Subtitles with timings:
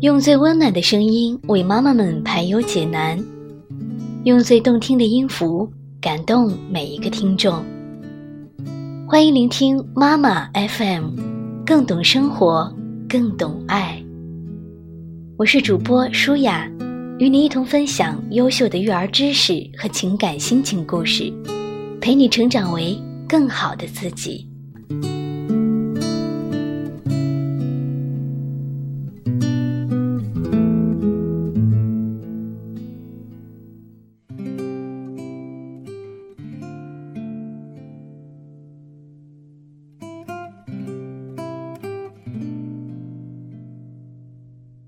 [0.00, 3.18] 用最温暖的声音为妈妈们排忧解难，
[4.22, 5.68] 用最动听的音符
[6.00, 7.60] 感动每一个听众。
[9.08, 11.16] 欢迎聆听妈妈 FM，
[11.66, 12.72] 更懂生活，
[13.08, 14.00] 更懂爱。
[15.36, 16.70] 我是主播舒雅，
[17.18, 21.32] 与你一同分享优秀的育儿知识和情感心情故事，
[22.00, 22.96] 陪你成长为
[23.28, 24.47] 更好的自己。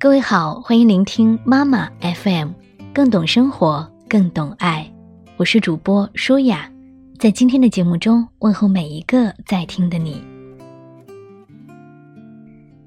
[0.01, 2.53] 各位好，欢迎聆听妈妈 FM，
[2.95, 4.91] 更懂生活，更懂爱。
[5.37, 6.73] 我是主播舒雅，
[7.19, 10.25] 在今天的节目中问候每一个在听的你。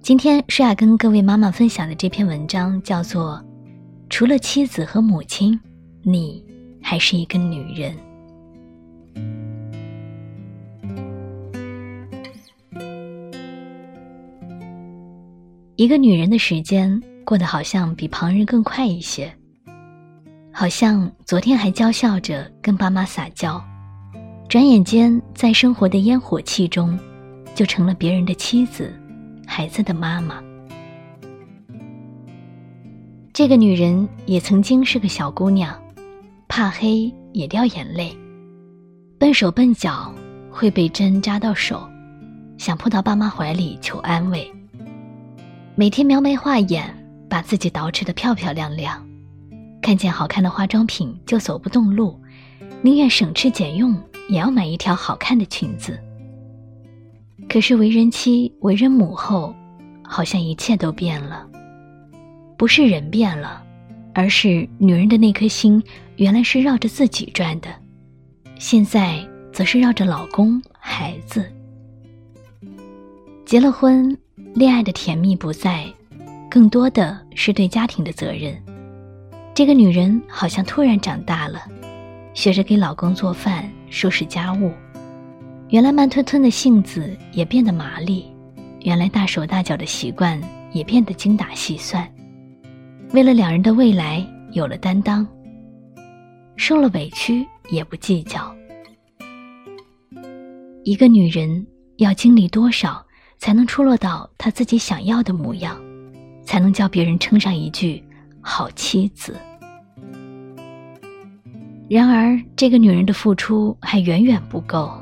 [0.02, 3.40] 今天舒雅跟各位妈妈分享的这篇文章叫做
[4.10, 5.60] 《除了妻子和母亲，
[6.02, 6.44] 你
[6.82, 7.94] 还是一个女人》。
[15.84, 19.30] 一个女人的时间过得好像比旁人更快一些，
[20.50, 23.62] 好像昨天还娇笑着跟爸妈撒娇，
[24.48, 26.98] 转眼间在生活的烟火气中，
[27.54, 28.94] 就成了别人的妻子，
[29.46, 30.42] 孩子的妈妈。
[33.34, 35.78] 这个女人也曾经是个小姑娘，
[36.48, 38.18] 怕黑也掉眼泪，
[39.20, 40.16] 笨手笨脚
[40.50, 41.86] 会被针扎到手，
[42.58, 44.50] 想扑到爸妈怀里求安慰。
[45.76, 46.88] 每天描眉画眼，
[47.28, 49.04] 把自己捯饬得漂漂亮亮，
[49.82, 52.16] 看见好看的化妆品就走不动路，
[52.84, 54.00] 宁愿省吃俭用
[54.30, 56.00] 也要买一条好看的裙子。
[57.50, 59.52] 可是为人妻、为人母后，
[60.04, 61.48] 好像一切都变了。
[62.56, 63.64] 不是人变了，
[64.14, 65.84] 而是女人的那颗心
[66.18, 67.70] 原来是绕着自己转的，
[68.60, 71.52] 现在则是绕着老公、孩子。
[73.44, 74.16] 结了婚。
[74.56, 75.84] 恋爱的甜蜜不在，
[76.48, 78.56] 更多的是对家庭的责任。
[79.56, 81.64] 这个女人好像突然长大了，
[82.36, 84.72] 学着给老公做饭、收拾家务。
[85.70, 88.32] 原来慢吞吞的性子也变得麻利，
[88.82, 90.40] 原来大手大脚的习惯
[90.72, 92.08] 也变得精打细算。
[93.12, 95.28] 为了两人的未来，有了担当，
[96.58, 98.56] 受了委屈也不计较。
[100.84, 101.66] 一个女人
[101.98, 103.04] 要经历多少？
[103.44, 105.78] 才能出落到他自己想要的模样，
[106.46, 108.02] 才能叫别人称上一句
[108.40, 109.36] 好妻子。
[111.90, 114.98] 然而，这个女人的付出还远远不够。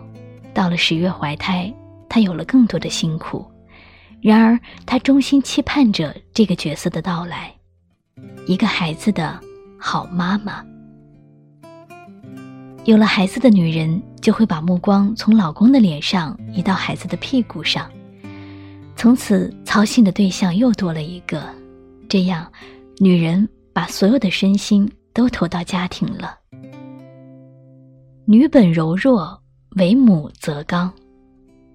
[0.56, 1.72] 到了十月怀胎，
[2.10, 3.46] 她有了更多的辛苦。
[4.22, 7.54] 然而，她衷心期盼着这个角色的到来，
[8.48, 9.40] 一个孩子的
[9.78, 10.66] 好妈妈。
[12.86, 17.88] 有了孩子的女人，就会把目光从老公的脸上移到孩子的屁股上。
[19.02, 21.44] 从此，操心的对象又多了一个。
[22.08, 22.48] 这样，
[23.00, 26.38] 女人把所有的身心都投到家庭了。
[28.26, 29.42] 女本柔弱，
[29.72, 30.94] 为母则刚。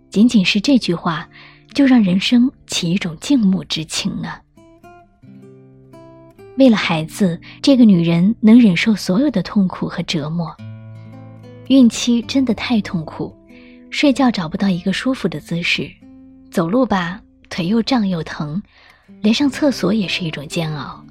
[0.08, 1.28] 仅仅是这句话，
[1.74, 4.40] 就让人生起一种敬慕之情啊！
[6.56, 10.56] 为了孩子，这个女人能忍受所有的痛苦和折磨。
[11.66, 13.36] 孕期真的太痛苦，
[13.90, 15.90] 睡觉找不到一个舒服的姿势。
[16.56, 18.62] 走路吧，腿又胀又疼，
[19.20, 21.04] 连上厕所也是一种煎熬。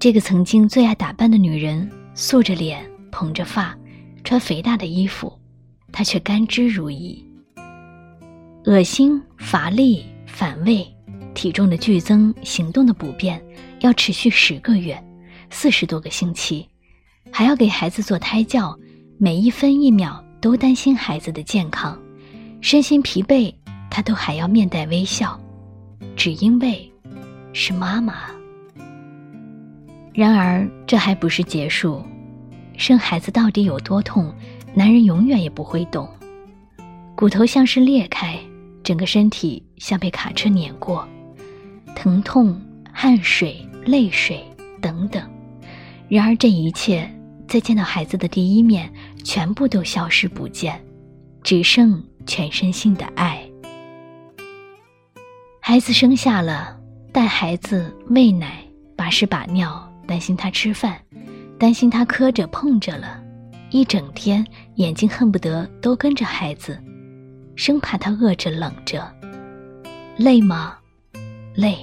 [0.00, 3.78] 这个曾经最爱打扮的女人，素着脸，蓬着发，
[4.24, 5.32] 穿肥大的衣服，
[5.92, 7.22] 她却甘之如饴。
[8.64, 10.84] 恶心、乏力、反胃，
[11.32, 13.40] 体重的剧增，行动的不便，
[13.82, 15.00] 要持续十个月，
[15.50, 16.68] 四十多个星期，
[17.30, 18.76] 还要给孩子做胎教，
[19.16, 21.96] 每一分一秒都担心孩子的健康，
[22.60, 23.54] 身心疲惫。
[23.90, 25.38] 他都还要面带微笑，
[26.16, 26.90] 只因为
[27.52, 28.30] 是妈妈。
[30.14, 32.02] 然而，这还不是结束。
[32.76, 34.32] 生孩子到底有多痛，
[34.72, 36.08] 男人永远也不会懂。
[37.14, 38.38] 骨头像是裂开，
[38.82, 41.06] 整个身体像被卡车碾过，
[41.94, 42.58] 疼痛、
[42.92, 44.42] 汗水、泪水
[44.80, 45.22] 等等。
[46.08, 47.08] 然而，这一切
[47.46, 48.90] 在见到孩子的第一面，
[49.22, 50.80] 全部都消失不见，
[51.42, 53.49] 只剩全身心的爱。
[55.70, 56.76] 孩子生下了，
[57.12, 58.60] 带孩子喂奶、
[58.96, 61.00] 把屎把尿，担心他吃饭，
[61.60, 63.22] 担心他磕着碰着了，
[63.70, 64.44] 一整天
[64.74, 66.76] 眼睛恨不得都跟着孩子，
[67.54, 69.08] 生怕他饿着冷着。
[70.16, 70.76] 累吗？
[71.54, 71.78] 累。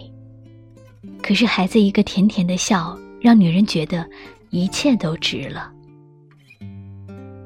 [1.23, 4.05] 可是孩子一个甜甜的笑，让女人觉得
[4.49, 5.71] 一切都值了。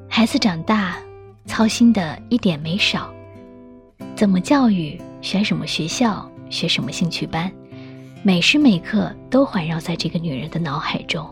[0.08, 0.96] 孩子长大，
[1.46, 3.14] 操心的一点没少，
[4.16, 7.50] 怎么教育，选什么学校，学什么兴趣班，
[8.22, 11.28] 每时每刻都环绕在这个女人的脑海中。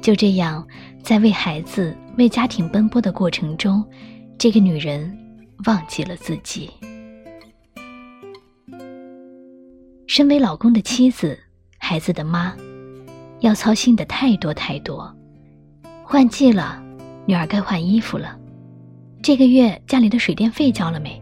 [0.00, 0.64] 就这样，
[1.02, 3.84] 在为孩子、为家庭奔波的过程中，
[4.36, 5.16] 这个女人
[5.64, 6.70] 忘记了自己。
[10.06, 11.38] 身为老公的妻子，
[11.78, 12.54] 孩子的妈，
[13.40, 15.10] 要操心的太多太多。
[16.04, 16.82] 换季了，
[17.24, 18.38] 女儿该换衣服了。
[19.22, 21.20] 这个月家里的水电费交了没？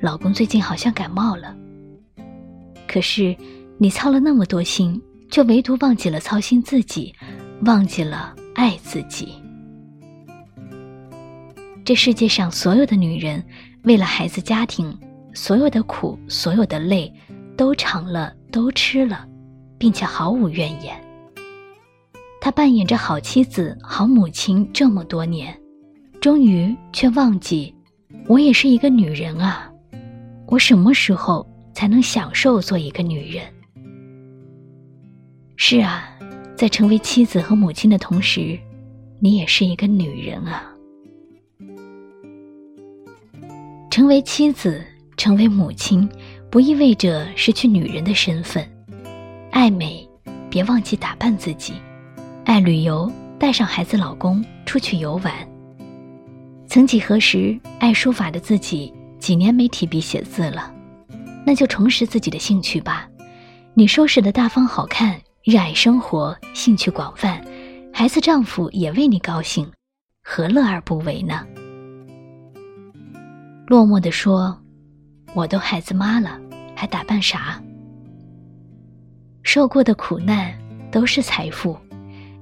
[0.00, 1.56] 老公最近好像感冒了。
[2.88, 3.36] 可是
[3.78, 5.00] 你操了那么多心，
[5.30, 7.14] 却唯独忘记了操心自己，
[7.66, 9.34] 忘记了爱自己。
[11.84, 13.44] 这世界上所有的女人，
[13.84, 14.98] 为了孩子、家庭，
[15.32, 17.12] 所有的苦，所有的累。
[17.56, 19.26] 都尝了，都吃了，
[19.78, 20.96] 并且毫无怨言。
[22.40, 25.52] 她扮演着好妻子、好母亲这么多年，
[26.20, 27.74] 终于却忘记，
[28.28, 29.68] 我也是一个女人啊！
[30.46, 31.44] 我什么时候
[31.78, 33.44] 才能享受做一个女人？
[35.54, 36.10] 是啊，
[36.56, 38.58] 在成为妻子和母亲的同时，
[39.20, 40.74] 你也是一个女人啊！
[43.92, 44.84] 成为妻子，
[45.16, 46.08] 成为母亲。
[46.50, 48.68] 不意味着失去女人的身份。
[49.52, 50.04] 爱美，
[50.50, 51.74] 别忘记打扮自己；
[52.44, 53.08] 爱旅游，
[53.38, 55.32] 带上孩子、老公出去游玩。
[56.66, 60.74] 曾几何时，爱书法的自己几年没提笔写字了，
[61.48, 63.08] 那就重拾自己的兴趣吧。
[63.72, 67.42] 你收拾的大方好看，热爱生活，兴趣广泛，
[67.90, 69.66] 孩子、丈夫也为你高兴，
[70.22, 71.46] 何乐而不为呢？
[73.66, 74.54] 落寞地说。
[75.34, 76.38] 我都孩子妈了，
[76.76, 77.62] 还打扮啥？
[79.42, 80.52] 受过的苦难
[80.90, 81.74] 都是财富，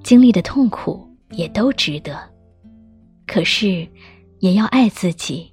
[0.03, 2.19] 经历的痛苦也都值得。
[3.25, 3.89] 可是，
[4.41, 5.53] 也要爱自己，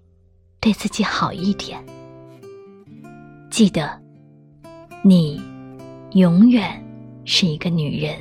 [0.60, 1.84] 对自己好一点。
[3.54, 3.88] 记得，
[5.04, 5.40] 你
[6.14, 6.84] 永远
[7.24, 8.18] 是一个女人。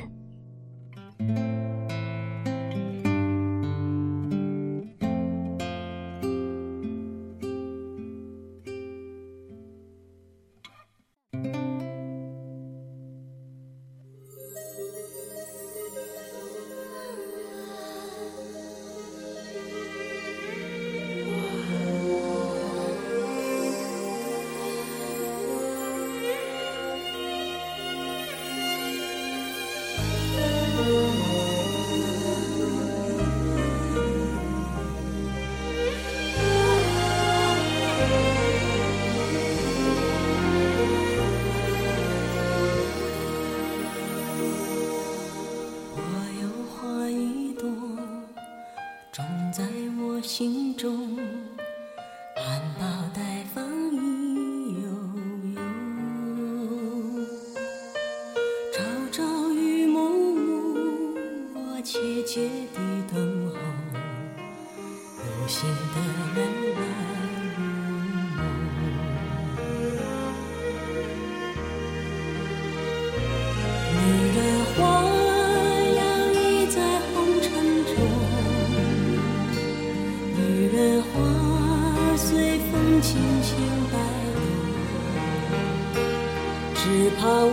[50.01, 51.17] 我心中。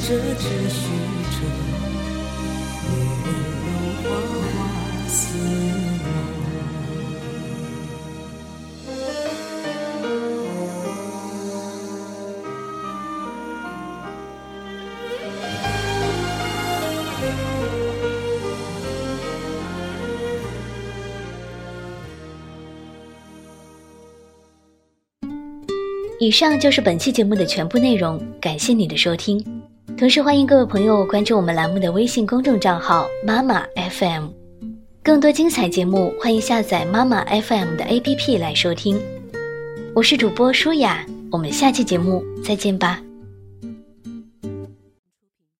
[0.00, 0.08] 着
[0.38, 0.80] 只虚
[1.30, 1.36] 着，
[2.88, 2.92] 女
[3.24, 3.26] 人
[3.62, 3.66] 如
[4.02, 4.34] 花花
[5.08, 6.06] 似梦。
[26.18, 29.61] 以上就是本期节目的全部内容，感谢你的收听。
[29.98, 34.26] 同时欢迎各位朋友关注我们栏目的微信公众账号“妈妈 FM”，
[35.02, 39.00] 更多精彩节目欢迎下载妈妈 FM 的 APP 来收听。
[39.94, 43.00] 我是主播舒雅，我们下期节目再见吧。